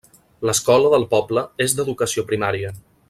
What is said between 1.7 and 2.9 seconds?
d'educació primària.